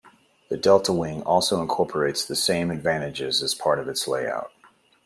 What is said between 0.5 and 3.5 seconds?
delta wing also incorporates the same advantages